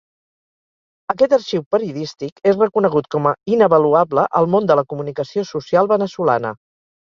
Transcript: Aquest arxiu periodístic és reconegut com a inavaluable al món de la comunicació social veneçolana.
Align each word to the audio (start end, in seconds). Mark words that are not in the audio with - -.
Aquest 1.13 1.35
arxiu 1.37 1.61
periodístic 1.75 2.41
és 2.53 2.57
reconegut 2.63 3.11
com 3.17 3.29
a 3.33 3.35
inavaluable 3.57 4.27
al 4.41 4.51
món 4.57 4.73
de 4.73 4.81
la 4.83 4.87
comunicació 4.95 5.47
social 5.53 5.95
veneçolana. 5.95 6.57